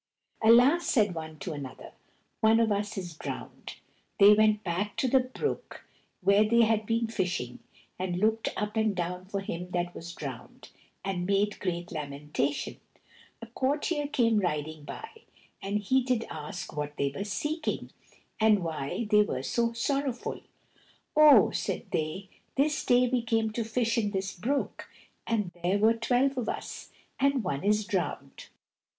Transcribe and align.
"Alas!" 0.43 0.87
said 0.87 1.13
one 1.13 1.37
to 1.37 1.53
another, 1.53 1.91
"one 2.39 2.59
of 2.59 2.71
us 2.71 2.97
is 2.97 3.13
drowned." 3.13 3.75
They 4.19 4.33
went 4.33 4.63
back 4.63 4.95
to 4.95 5.07
the 5.07 5.19
brook 5.19 5.85
where 6.21 6.43
they 6.43 6.63
had 6.63 6.87
been 6.87 7.05
fishing, 7.05 7.59
and 7.99 8.17
looked 8.17 8.49
up 8.57 8.75
and 8.75 8.95
down 8.95 9.25
for 9.25 9.41
him 9.41 9.69
that 9.73 9.93
was 9.93 10.11
drowned, 10.15 10.69
and 11.05 11.27
made 11.27 11.59
great 11.59 11.91
lamentation. 11.91 12.79
A 13.43 13.45
courtier 13.45 14.07
came 14.07 14.39
riding 14.39 14.85
by, 14.85 15.07
and 15.61 15.77
he 15.77 16.01
did 16.01 16.25
ask 16.31 16.75
what 16.75 16.97
they 16.97 17.13
were 17.15 17.23
seeking, 17.23 17.91
and 18.39 18.63
why 18.63 19.05
they 19.11 19.21
were 19.21 19.43
so 19.43 19.71
sorrowful. 19.73 20.39
"Oh," 21.15 21.51
said 21.51 21.85
they, 21.91 22.27
"this 22.55 22.83
day 22.83 23.07
we 23.07 23.21
came 23.21 23.51
to 23.51 23.63
fish 23.63 23.99
in 23.99 24.09
this 24.09 24.35
brook, 24.35 24.89
and 25.27 25.51
there 25.61 25.77
were 25.77 25.93
twelve 25.93 26.39
of 26.39 26.49
us, 26.49 26.89
and 27.19 27.43
one 27.43 27.63
is 27.63 27.85
drowned." 27.85 28.47